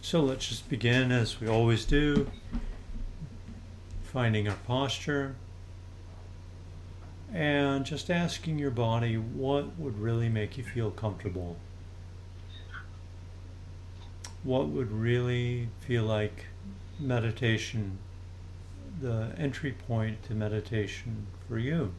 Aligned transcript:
So 0.00 0.22
let's 0.22 0.48
just 0.48 0.70
begin 0.70 1.12
as 1.12 1.42
we 1.42 1.46
always 1.46 1.84
do, 1.84 2.30
finding 4.02 4.48
our 4.48 4.56
posture 4.66 5.34
and 7.32 7.86
just 7.86 8.10
asking 8.10 8.58
your 8.58 8.70
body 8.70 9.16
what 9.16 9.78
would 9.78 9.98
really 9.98 10.28
make 10.28 10.58
you 10.58 10.64
feel 10.64 10.90
comfortable. 10.90 11.56
What 14.42 14.68
would 14.68 14.90
really 14.90 15.68
feel 15.80 16.04
like 16.04 16.46
meditation, 16.98 17.98
the 19.00 19.32
entry 19.38 19.72
point 19.72 20.22
to 20.24 20.34
meditation 20.34 21.26
for 21.48 21.58
you. 21.58 21.92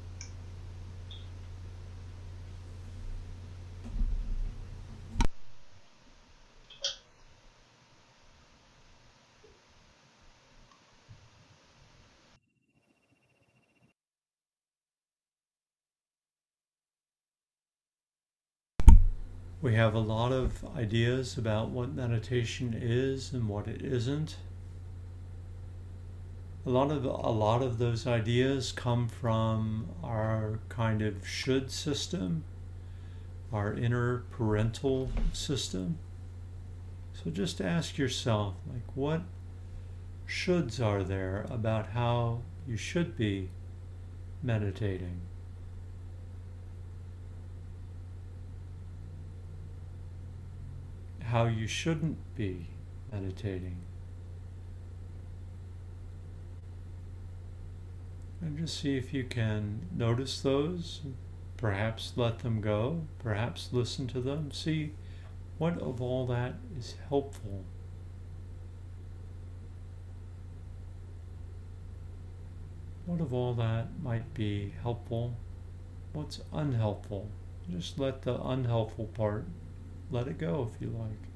We 19.63 19.75
have 19.75 19.93
a 19.93 19.99
lot 19.99 20.33
of 20.33 20.65
ideas 20.75 21.37
about 21.37 21.69
what 21.69 21.93
meditation 21.93 22.77
is 22.77 23.31
and 23.31 23.47
what 23.47 23.65
it 23.65 23.81
isn't. 23.81 24.35
A 26.65 26.69
lot 26.69 26.91
of 26.91 27.05
a 27.05 27.31
lot 27.31 27.61
of 27.61 27.77
those 27.77 28.05
ideas 28.05 28.73
come 28.73 29.07
from 29.07 29.87
our 30.03 30.59
kind 30.67 31.01
of 31.01 31.25
should 31.25 31.71
system, 31.71 32.43
our 33.53 33.73
inner 33.73 34.25
parental 34.31 35.09
system. 35.31 35.97
So 37.13 37.31
just 37.31 37.61
ask 37.61 37.97
yourself 37.97 38.55
like 38.67 38.97
what 38.97 39.21
shoulds 40.27 40.85
are 40.85 41.05
there 41.05 41.45
about 41.49 41.91
how 41.91 42.41
you 42.67 42.75
should 42.75 43.15
be 43.15 43.49
meditating? 44.41 45.21
How 51.33 51.45
you 51.45 51.65
shouldn't 51.65 52.35
be 52.35 52.67
meditating. 53.11 53.75
And 58.39 58.55
just 58.55 58.79
see 58.79 58.97
if 58.97 59.15
you 59.15 59.23
can 59.23 59.87
notice 59.95 60.41
those, 60.41 61.01
perhaps 61.57 62.13
let 62.15 62.39
them 62.39 62.61
go, 62.61 63.07
perhaps 63.17 63.69
listen 63.71 64.05
to 64.09 64.21
them, 64.21 64.51
see 64.51 64.91
what 65.57 65.81
of 65.81 65.99
all 66.03 66.27
that 66.27 66.53
is 66.77 66.97
helpful. 67.09 67.65
What 73.07 73.21
of 73.21 73.33
all 73.33 73.55
that 73.55 73.87
might 74.03 74.35
be 74.35 74.71
helpful? 74.83 75.35
What's 76.11 76.41
unhelpful? 76.53 77.31
Just 77.71 77.97
let 77.97 78.21
the 78.21 78.39
unhelpful 78.39 79.07
part 79.07 79.47
let 80.11 80.27
it 80.27 80.37
go 80.37 80.69
if 80.71 80.79
you 80.79 80.89
like. 80.89 81.32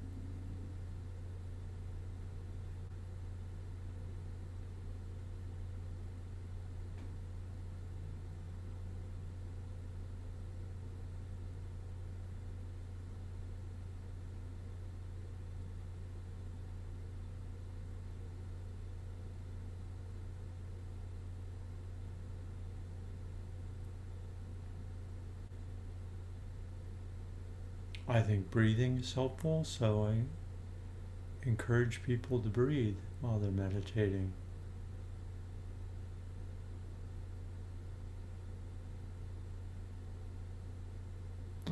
I 28.10 28.22
think 28.22 28.50
breathing 28.50 29.00
is 29.00 29.14
helpful, 29.14 29.66
so 29.66 30.06
I 30.06 31.48
encourage 31.48 32.04
people 32.04 32.40
to 32.40 32.48
breathe 32.48 32.96
while 33.20 33.38
they're 33.38 33.52
meditating. 33.52 34.32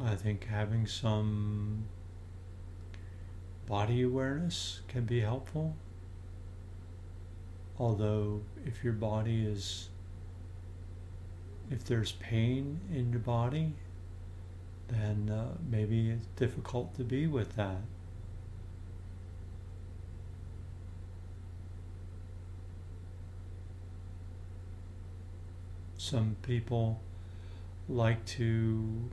I 0.04 0.16
think 0.16 0.46
having 0.46 0.86
some 0.86 1.86
body 3.66 4.02
awareness 4.02 4.82
can 4.90 5.06
be 5.06 5.22
helpful. 5.22 5.76
Although, 7.80 8.42
if 8.66 8.84
your 8.84 8.94
body 8.94 9.46
is, 9.46 9.90
if 11.72 11.86
there's 11.86 12.12
pain 12.14 12.80
in 12.94 13.10
your 13.12 13.20
body, 13.20 13.74
then 14.88 15.30
uh, 15.30 15.58
maybe 15.70 16.12
it's 16.12 16.28
difficult 16.36 16.96
to 16.96 17.04
be 17.04 17.28
with 17.28 17.56
that. 17.56 17.82
Some 25.98 26.36
people 26.44 27.02
like 27.90 28.24
to 28.26 29.10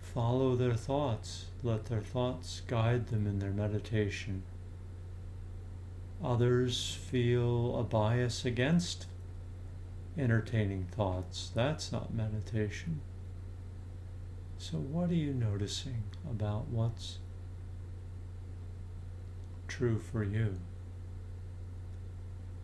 follow 0.00 0.56
their 0.56 0.74
thoughts, 0.74 1.46
let 1.62 1.86
their 1.86 2.00
thoughts 2.00 2.62
guide 2.66 3.08
them 3.08 3.26
in 3.26 3.38
their 3.38 3.50
meditation. 3.50 4.42
Others 6.22 6.98
feel 7.10 7.78
a 7.78 7.82
bias 7.82 8.44
against 8.44 9.06
entertaining 10.18 10.84
thoughts. 10.84 11.50
That's 11.54 11.92
not 11.92 12.14
meditation. 12.14 13.00
So, 14.58 14.78
what 14.78 15.10
are 15.10 15.14
you 15.14 15.32
noticing 15.32 16.04
about 16.30 16.68
what's 16.68 17.18
true 19.66 19.98
for 19.98 20.22
you? 20.22 20.60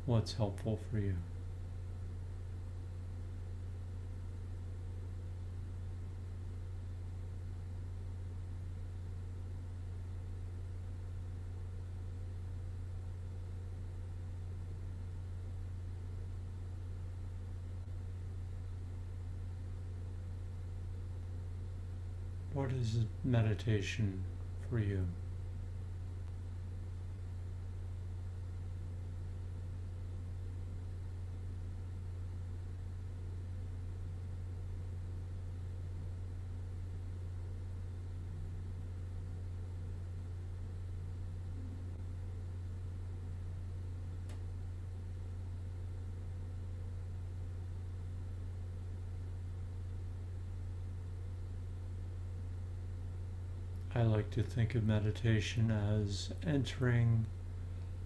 What's 0.07 0.35
helpful 0.35 0.79
for 0.91 0.99
you? 0.99 1.17
What 22.59 22.73
is 22.73 23.05
meditation 23.23 24.25
for 24.69 24.81
you? 24.81 25.07
I 53.95 54.03
like 54.29 54.35
to 54.35 54.43
think 54.43 54.75
of 54.75 54.87
meditation 54.87 55.71
as 55.71 56.31
entering 56.47 57.25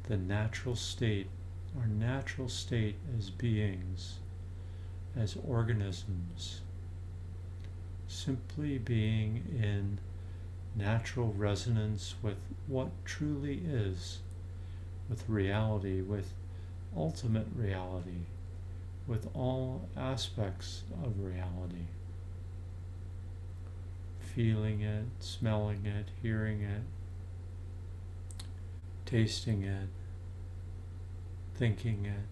the 0.04 0.16
natural 0.16 0.76
state, 0.76 1.26
our 1.76 1.86
natural 1.86 2.48
state 2.48 2.94
as 3.18 3.28
beings, 3.30 4.18
as 5.16 5.36
organisms, 5.46 6.60
simply 8.06 8.78
being 8.78 9.42
in 9.60 9.98
natural 10.76 11.32
resonance 11.32 12.14
with 12.22 12.38
what 12.68 12.90
truly 13.04 13.60
is, 13.66 14.20
with 15.08 15.28
reality, 15.28 16.02
with 16.02 16.32
ultimate 16.96 17.48
reality 17.56 18.26
with 19.08 19.28
all 19.34 19.88
aspects 19.96 20.84
of 21.02 21.18
reality. 21.18 21.86
Feeling 24.34 24.80
it, 24.80 25.04
smelling 25.20 25.84
it, 25.84 26.08
hearing 26.22 26.62
it, 26.62 26.82
tasting 29.04 29.62
it, 29.62 29.88
thinking 31.54 32.06
it. 32.06 32.28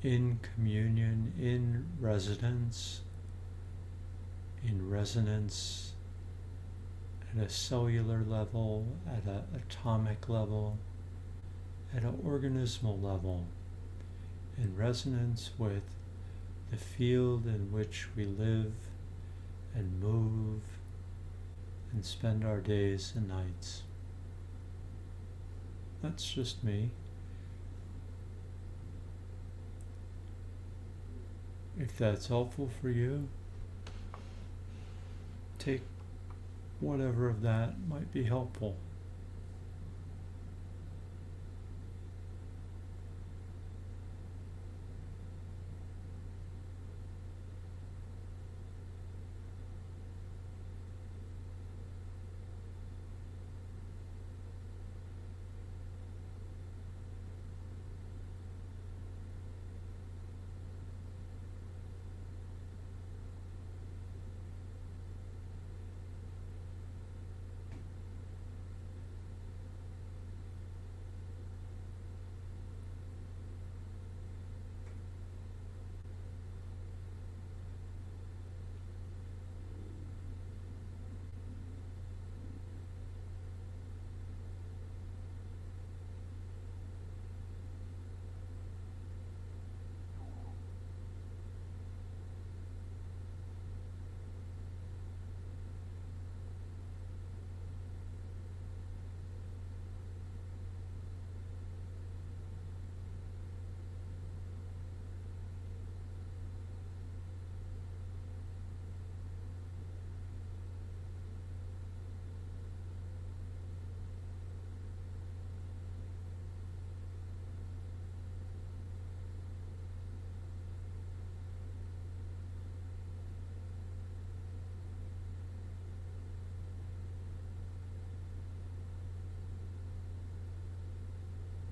in 0.00 0.38
communion, 0.54 1.32
in 1.38 1.84
residence, 2.00 3.00
in 4.64 4.88
resonance 4.88 5.87
at 7.36 7.44
a 7.44 7.48
cellular 7.48 8.22
level, 8.26 8.86
at 9.06 9.24
an 9.24 9.44
atomic 9.54 10.28
level, 10.28 10.78
at 11.94 12.02
an 12.02 12.18
organismal 12.24 13.02
level, 13.02 13.46
in 14.56 14.76
resonance 14.76 15.50
with 15.58 15.82
the 16.70 16.76
field 16.76 17.46
in 17.46 17.72
which 17.72 18.08
we 18.16 18.24
live 18.24 18.72
and 19.74 20.00
move 20.00 20.62
and 21.92 22.04
spend 22.04 22.44
our 22.44 22.60
days 22.60 23.12
and 23.16 23.28
nights. 23.28 23.82
That's 26.02 26.30
just 26.30 26.62
me. 26.62 26.90
If 31.78 31.96
that's 31.96 32.26
helpful 32.26 32.68
for 32.80 32.90
you, 32.90 33.28
take 35.58 35.82
whatever 36.80 37.28
of 37.28 37.42
that 37.42 37.74
might 37.88 38.12
be 38.12 38.22
helpful. 38.24 38.76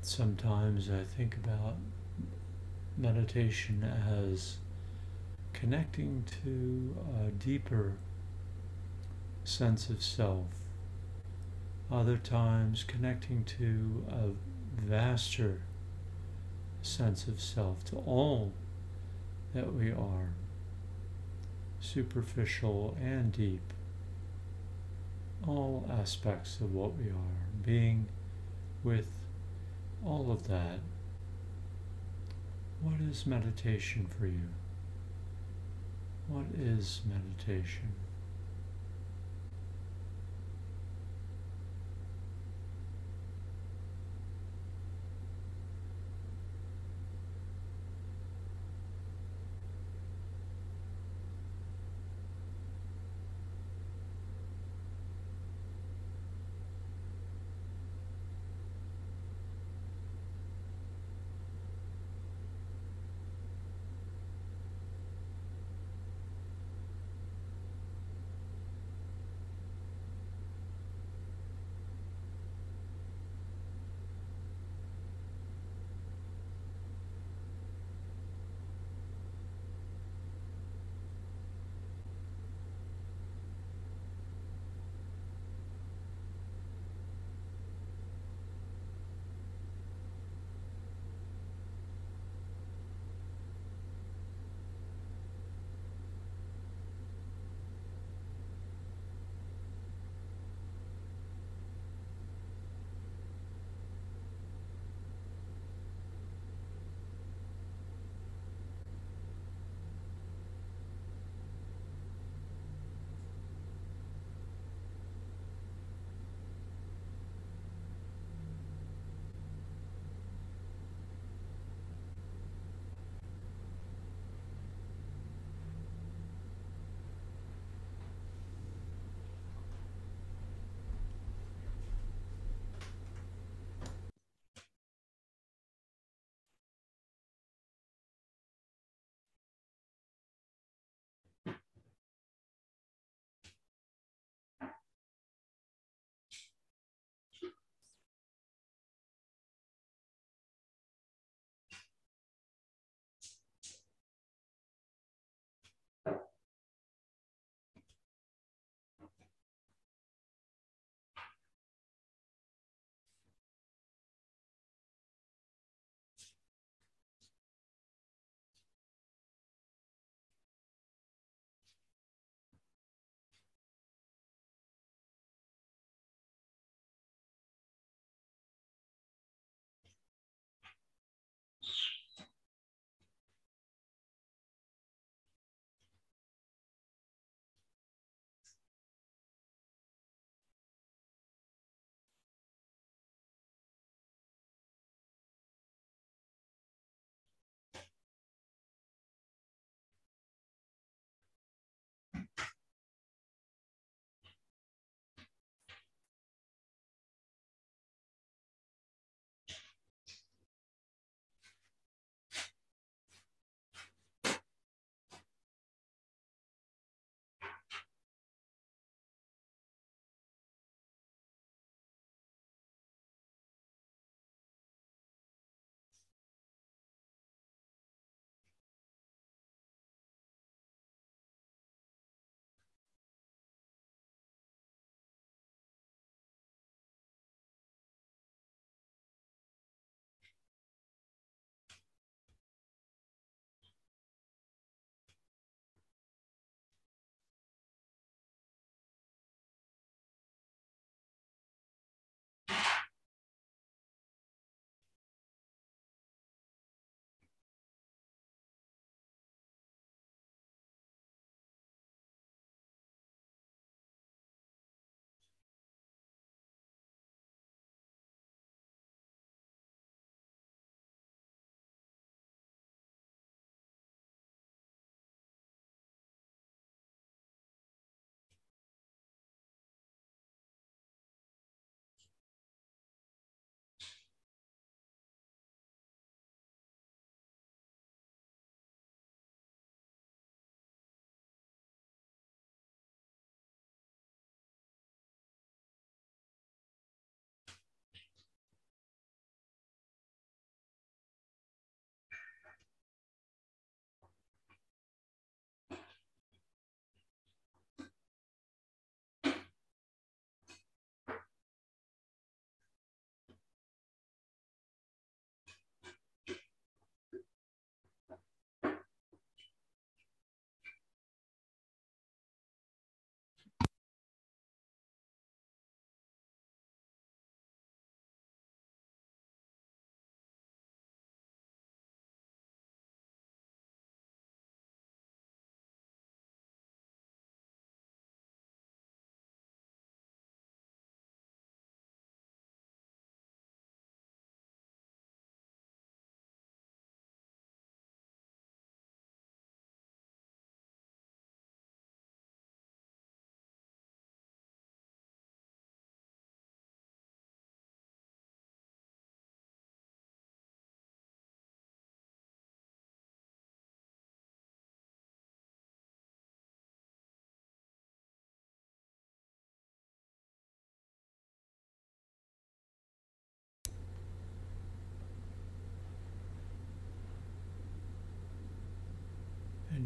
Sometimes 0.06 0.88
I 0.88 1.02
think 1.02 1.34
about 1.34 1.74
meditation 2.96 3.82
as 3.82 4.58
connecting 5.52 6.22
to 6.44 6.96
a 7.26 7.30
deeper 7.32 7.94
sense 9.42 9.90
of 9.90 10.00
self. 10.00 10.46
Other 11.90 12.16
times 12.18 12.84
connecting 12.84 13.42
to 13.58 14.04
a 14.08 14.80
vaster 14.80 15.62
sense 16.82 17.26
of 17.26 17.40
self, 17.40 17.84
to 17.86 17.96
all 17.96 18.52
that 19.54 19.74
we 19.74 19.90
are, 19.90 20.34
superficial 21.80 22.96
and 23.02 23.32
deep, 23.32 23.72
all 25.44 25.90
aspects 25.90 26.60
of 26.60 26.72
what 26.72 26.96
we 26.96 27.06
are, 27.10 27.64
being 27.64 28.06
with 28.84 29.15
all 30.04 30.30
of 30.30 30.46
that, 30.48 30.80
what 32.80 33.00
is 33.00 33.26
meditation 33.26 34.06
for 34.06 34.26
you? 34.26 34.48
What 36.28 36.46
is 36.58 37.02
meditation? 37.06 37.92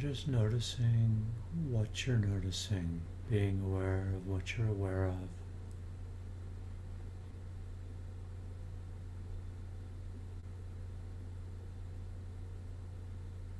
Just 0.00 0.28
noticing 0.28 1.26
what 1.69 2.07
you're 2.07 2.16
noticing, 2.16 3.02
being 3.28 3.61
aware 3.62 4.09
of 4.16 4.26
what 4.26 4.57
you're 4.57 4.69
aware 4.69 5.04
of. 5.04 5.14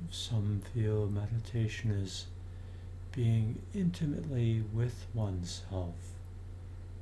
Some 0.09 0.63
feel 0.73 1.07
meditation 1.07 1.91
is 1.91 2.25
being 3.11 3.61
intimately 3.75 4.63
with 4.73 5.05
oneself, 5.13 5.93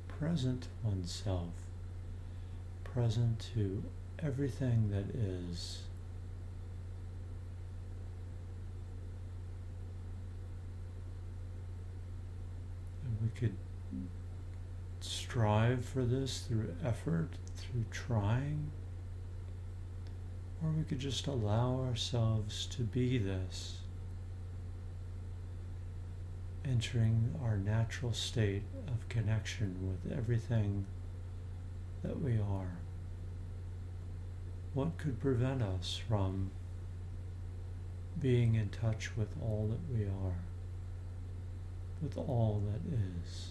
present 0.06 0.68
oneself, 0.82 1.48
present 2.84 3.46
to 3.54 3.82
everything 4.18 4.90
that 4.90 5.18
is. 5.18 5.78
We 13.22 13.28
could 13.38 13.54
strive 15.00 15.84
for 15.84 16.04
this 16.04 16.40
through 16.40 16.74
effort, 16.84 17.30
through 17.56 17.84
trying, 17.90 18.70
or 20.62 20.70
we 20.70 20.84
could 20.84 20.98
just 20.98 21.26
allow 21.26 21.80
ourselves 21.80 22.66
to 22.66 22.82
be 22.82 23.18
this 23.18 23.78
entering 26.64 27.34
our 27.42 27.56
natural 27.56 28.12
state 28.12 28.62
of 28.86 29.08
connection 29.08 29.76
with 29.80 30.12
everything 30.16 30.84
that 32.02 32.20
we 32.20 32.34
are. 32.34 32.76
What 34.74 34.98
could 34.98 35.18
prevent 35.20 35.62
us 35.62 36.00
from 36.08 36.50
being 38.20 38.54
in 38.54 38.68
touch 38.68 39.16
with 39.16 39.28
all 39.42 39.68
that 39.70 39.96
we 39.96 40.04
are, 40.04 40.36
with 42.02 42.16
all 42.16 42.62
that 42.72 42.80
is? 42.94 43.50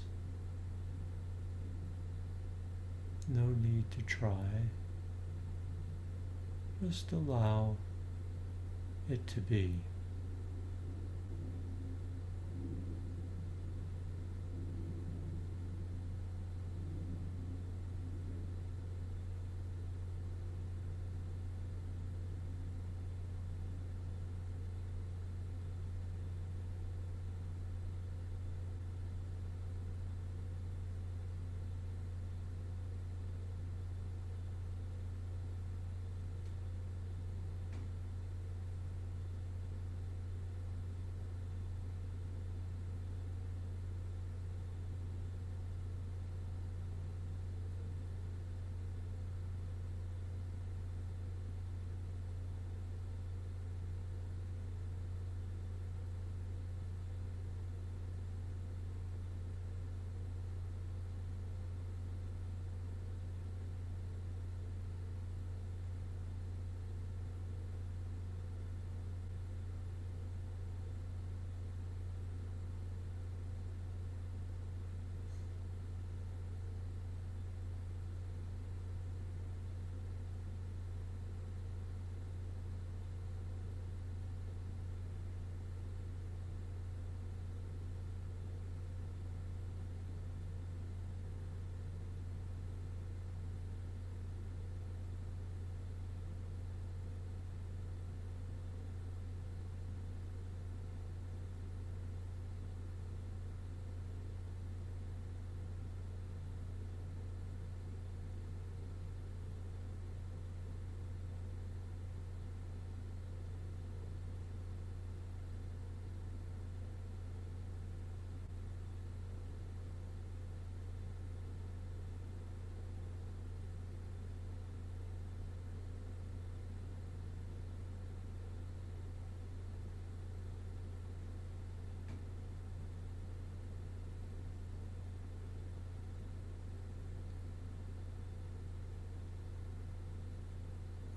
No 3.27 3.45
need 3.45 3.89
to 3.91 4.01
try. 4.03 4.69
Just 6.85 7.11
allow 7.11 7.75
it 9.09 9.27
to 9.27 9.41
be. 9.41 9.75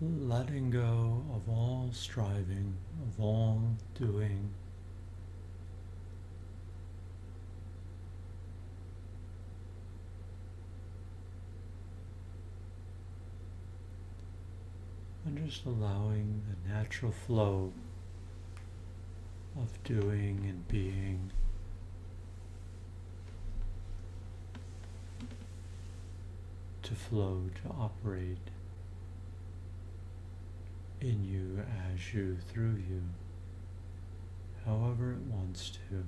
Letting 0.03 0.71
go 0.71 1.23
of 1.33 1.49
all 1.49 1.89
striving, 1.93 2.75
of 3.07 3.23
all 3.23 3.63
doing. 3.95 4.51
And 15.25 15.49
just 15.49 15.65
allowing 15.67 16.43
the 16.49 16.75
natural 16.75 17.13
flow 17.13 17.73
of 19.57 19.85
doing 19.85 20.45
and 20.49 20.67
being. 20.67 21.31
To 26.83 26.95
flow, 26.97 27.43
to 27.63 27.71
operate 27.71 28.49
in 31.05 31.25
you, 31.25 31.65
as 31.93 32.15
you, 32.15 32.37
through 32.49 32.77
you, 32.89 33.03
however 34.65 35.13
it 35.13 35.21
wants 35.23 35.71
to. 35.71 36.05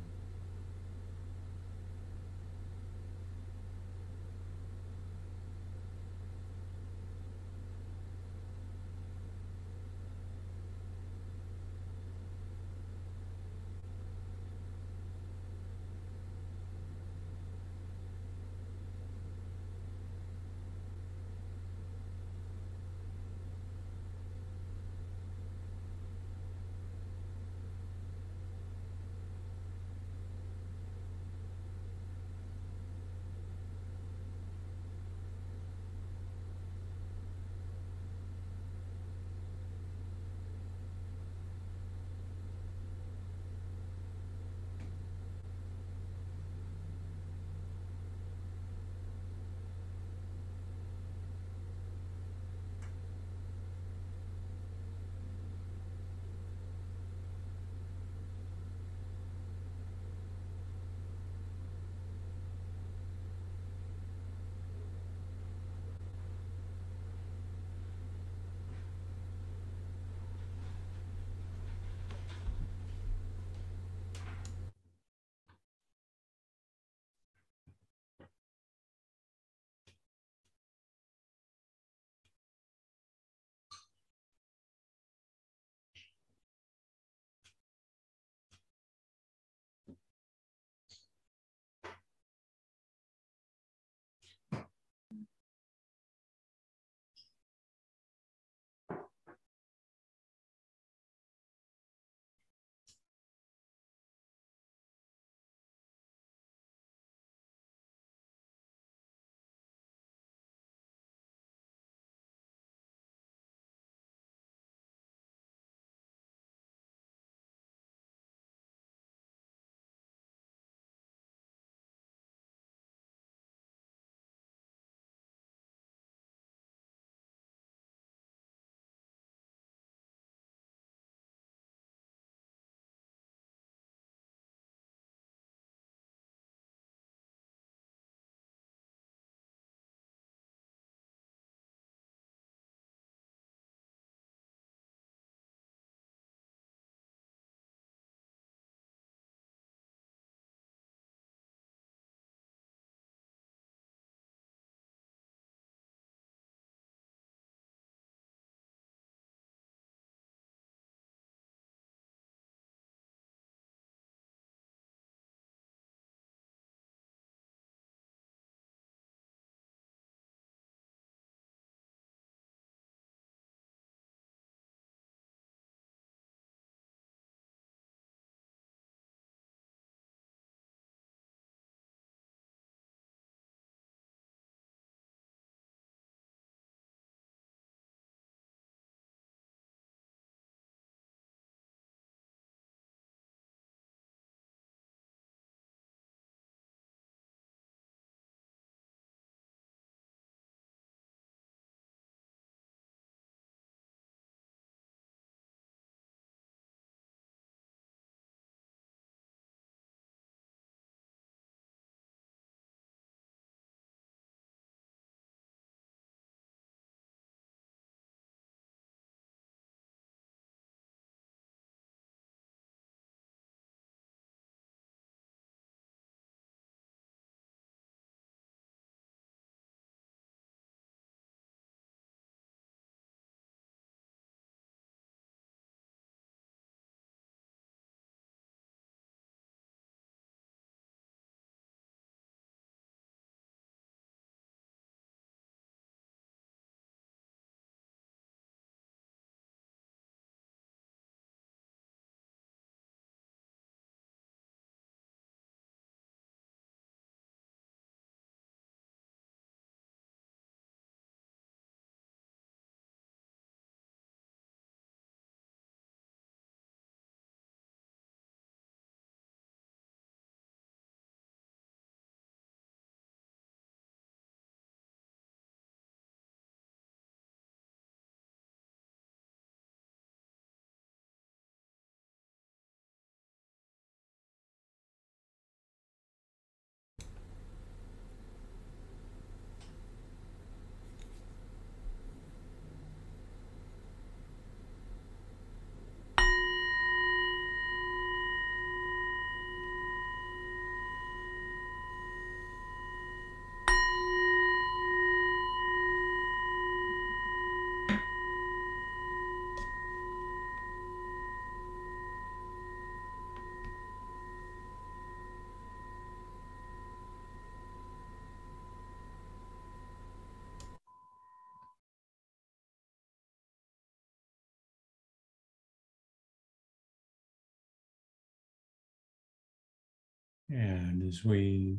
And 330.54 331.02
as 331.02 331.24
we 331.24 331.78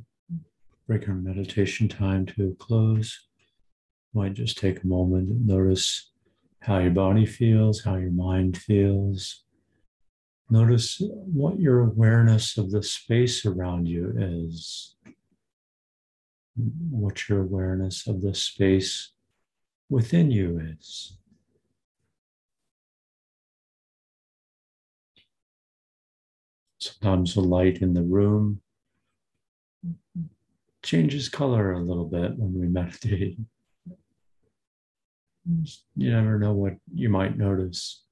bring 0.85 1.07
our 1.07 1.15
meditation 1.15 1.87
time 1.87 2.25
to 2.25 2.49
a 2.49 2.55
close, 2.63 3.27
might 4.13 4.33
just 4.33 4.57
take 4.57 4.83
a 4.83 4.87
moment 4.87 5.29
and 5.29 5.47
notice 5.47 6.11
how 6.59 6.79
your 6.79 6.91
body 6.91 7.25
feels, 7.25 7.81
how 7.85 7.95
your 7.95 8.11
mind 8.11 8.57
feels. 8.57 9.45
Notice 10.49 11.01
what 11.01 11.57
your 11.57 11.79
awareness 11.79 12.57
of 12.57 12.69
the 12.69 12.83
space 12.83 13.45
around 13.45 13.87
you 13.87 14.13
is. 14.17 14.95
What 16.89 17.29
your 17.29 17.43
awareness 17.43 18.07
of 18.07 18.21
the 18.21 18.35
space 18.35 19.13
within 19.89 20.31
you 20.31 20.59
is. 20.59 21.17
Sometimes 26.79 27.35
the 27.35 27.41
light 27.41 27.77
in 27.77 27.93
the 27.93 28.03
room 28.03 28.61
changes 30.85 31.27
color 31.27 31.73
a 31.73 31.81
little 31.81 32.05
bit 32.05 32.37
when 32.37 32.53
we 32.57 32.67
meditate. 32.67 33.37
You 35.95 36.11
never 36.11 36.39
know 36.39 36.53
what 36.53 36.75
you 36.93 37.09
might 37.09 37.37
notice. 37.37 38.03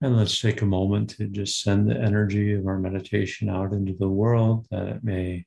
And 0.00 0.16
let's 0.16 0.40
take 0.40 0.62
a 0.62 0.66
moment 0.66 1.10
to 1.10 1.26
just 1.26 1.60
send 1.60 1.90
the 1.90 2.00
energy 2.00 2.54
of 2.54 2.66
our 2.66 2.78
meditation 2.78 3.48
out 3.48 3.72
into 3.72 3.94
the 3.98 4.08
world 4.08 4.66
that 4.70 4.86
it 4.86 5.04
may 5.04 5.44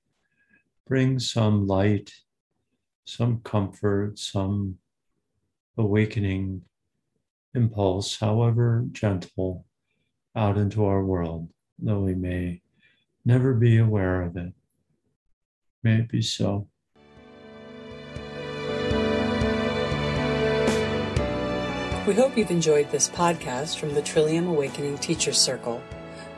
bring 0.87 1.19
some 1.19 1.67
light, 1.67 2.11
some 3.05 3.39
comfort, 3.45 4.19
some 4.19 4.77
awakening 5.77 6.63
impulse, 7.55 8.19
however 8.19 8.85
gentle, 8.91 9.65
out 10.35 10.57
into 10.57 10.83
our 10.85 11.03
world, 11.03 11.49
though 11.79 12.01
we 12.01 12.13
may 12.13 12.61
never 13.23 13.53
be 13.53 13.77
aware 13.77 14.21
of 14.21 14.35
it. 14.35 14.53
May 15.83 15.99
it 15.99 16.09
be 16.09 16.21
so. 16.21 16.67
We 22.07 22.15
hope 22.15 22.37
you've 22.37 22.51
enjoyed 22.51 22.89
this 22.91 23.09
podcast 23.09 23.79
from 23.79 23.93
the 23.93 24.01
Trillium 24.01 24.47
Awakening 24.47 24.97
Teachers 24.97 25.37
Circle. 25.37 25.81